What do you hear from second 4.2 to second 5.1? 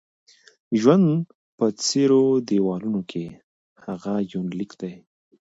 یونلیک دی